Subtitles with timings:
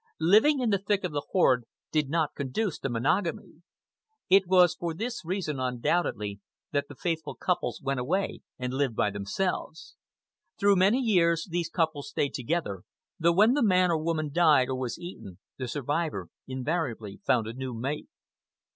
[0.19, 3.61] Living in the thick of the horde did not conduce to monogamy.
[4.31, 6.39] It was for this reason, undoubtedly,
[6.71, 9.97] that the faithful couples went away and lived by themselves.
[10.59, 12.81] Through many years these couples stayed together,
[13.19, 17.53] though when the man or woman died or was eaten the survivor invariably found a
[17.53, 18.07] new mate.